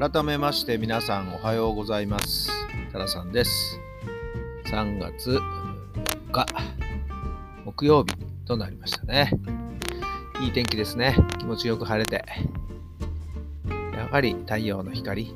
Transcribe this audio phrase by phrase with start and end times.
[0.00, 2.52] 改めまして皆さんおはようございます。
[2.92, 3.80] タラさんです。
[4.66, 6.46] 3月4日
[7.64, 8.14] 木曜日
[8.46, 9.32] となりましたね。
[10.40, 11.16] いい天気ですね。
[11.40, 12.24] 気持ちよく晴れて。
[13.96, 15.34] やはり太陽の光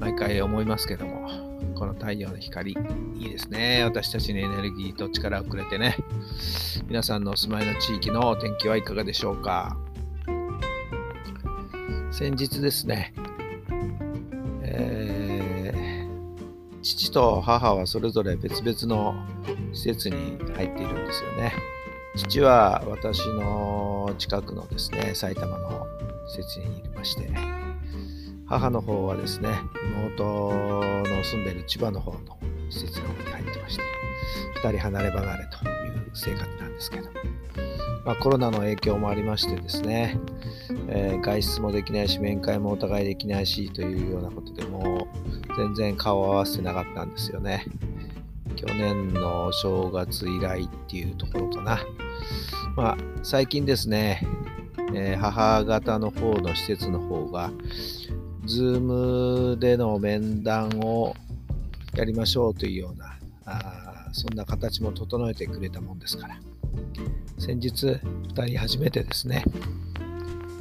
[0.00, 1.28] 毎回思いますけども
[1.76, 2.72] この太陽の光
[3.16, 3.84] いいですね。
[3.84, 5.96] 私たちにエネルギーと力をくれてね。
[6.88, 9.76] 皆さんのお住まいの地域のお天気はいかがでしょうか。
[12.10, 13.14] 先日ですね
[14.72, 16.06] え、
[16.82, 19.14] 父と母はそれぞれ別々の
[19.72, 21.52] 施設に入っているんですよね。
[22.16, 25.86] 父は私の近くのですね、埼玉の
[26.28, 27.30] 施設にいまして、
[28.46, 29.48] 母の方はですね、
[29.94, 32.18] 妹の住んでいる千葉の方の
[32.68, 33.82] 施設の方に入ってまして、
[34.62, 37.08] 2人離れ離れという生活なんですけど、
[38.04, 40.18] まあ、コロナの影響もありましてですね、
[40.88, 45.08] えー、外出もできないし、面会もお互いできないしというようなことでも
[45.56, 47.64] 全然顔を合わせてなかったんですよね。
[48.56, 51.80] 去年の正月以来っていうところかな。
[52.76, 54.26] まあ、最近ですね、
[54.94, 57.50] えー、母方の方の施設の方が、
[58.44, 61.14] ズームでの面談を
[61.94, 66.40] やりましょうというような、あそんな形も整えてくれたもんですから。
[67.38, 67.86] 先日
[68.34, 69.44] 2人初めてですね、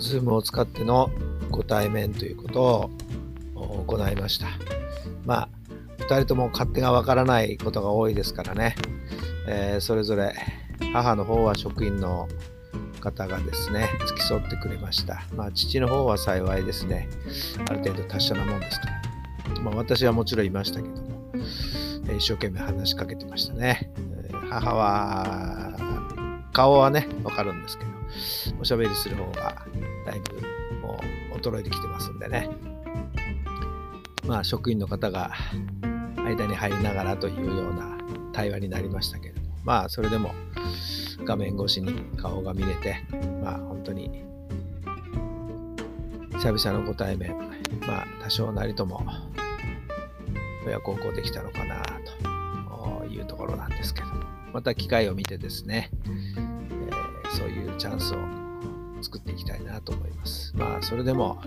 [0.00, 1.10] Zoom を使っての
[1.50, 2.90] ご対面ということ
[3.54, 4.48] を行いました。
[5.24, 5.48] まあ、
[5.98, 8.74] 2人とも勝手がわからないことが多いですからね、
[9.46, 10.34] えー、それぞれ
[10.92, 12.28] 母の方は職員の
[13.00, 15.22] 方がですね、付き添ってくれました。
[15.34, 17.08] まあ、父の方は幸いですね、
[17.68, 19.60] ある程度達者なもんですから。
[19.62, 21.32] まあ、私はもちろんいましたけども、
[22.16, 23.90] 一生懸命話しかけてましたね。
[24.50, 25.72] 母は
[26.52, 27.90] 顔はね、わかるんですけど、
[28.60, 29.64] おしゃべりする方が
[31.40, 32.50] 衰えてきてますんでね。
[34.26, 35.32] まあ、職員の方が
[36.36, 37.98] 間に入りながらというような
[38.32, 40.32] 対話になりましたけれども、まあ、それでも
[41.24, 43.04] 画面越しに顔が見れて、
[43.42, 44.24] まあ、本当に
[46.34, 47.36] 久々のご対面、
[47.86, 49.02] まあ、多少なりとも
[50.66, 51.82] 親孝行できたのかな
[53.00, 54.06] というところなんですけど
[54.52, 55.90] また機会を見てですね、
[57.36, 58.39] そういうチャンスを
[59.02, 60.54] 作っていきたいなと思います。
[60.56, 61.42] まあ、それでも、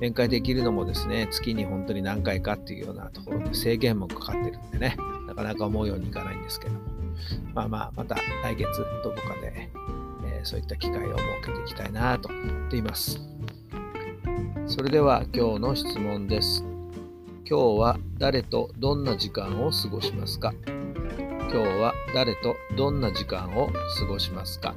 [0.00, 4.96] 面会できるのもですね、月に本当に何回かっていうようなところで制限もかかってるんでね、
[5.26, 6.80] なかなか思うようにいかないんですけども、
[7.54, 8.64] まあまあ、また来月
[9.02, 9.70] どこかで、
[10.24, 13.20] えー、そういった機会を設けていきたいなと思っています。
[14.66, 16.64] それでは今日の質問です。
[17.48, 20.52] 今日は誰とどんな時間を過ごしますか？
[21.50, 24.74] 今日は誰とどんな時間を過ごしますか？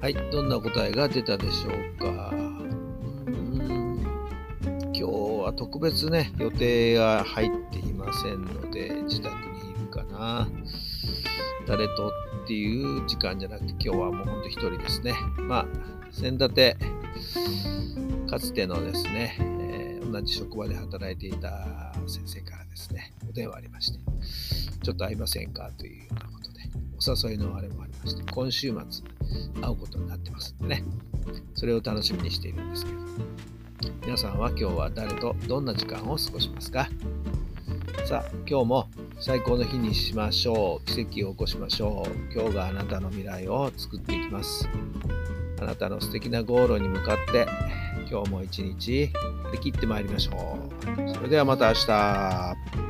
[0.00, 2.30] はい、どんな答えが出たでしょうか？
[2.32, 4.00] うん
[4.94, 10.48] 今日は特別ね、予定が入っていませんので、自宅にいるかな。
[11.66, 12.08] 誰と
[12.44, 15.12] っていう時間じゃなくて、今日はもうほんと一人ですね。
[15.36, 15.66] まあ、
[16.10, 16.78] 先立て、
[18.26, 23.98] かつてのですね、えー、同じ職場で働いていた先生からですね、お電話ありまして、
[24.82, 25.70] ちょっと会いませんか？
[25.76, 26.62] というようなことで、
[27.28, 29.04] お誘いのあれもありまして、今週末、
[29.60, 30.84] 会うことになってますんでね、
[31.54, 33.08] それを楽しみにしているんですけれども、
[34.02, 36.88] 皆さんは今日は誰とどんな時間を過ごしますか？
[38.06, 38.88] さあ、今日も
[39.20, 40.86] 最高の日にしましょう。
[40.86, 42.34] 奇跡を起こしましょう。
[42.34, 44.68] 今日があなたの未来を作っていきます。
[45.60, 47.46] あなたの素敵なゴールに向かって、
[48.10, 50.58] 今日も一日張り切ってまいりましょ
[51.06, 51.14] う。
[51.14, 52.89] それではまた明日。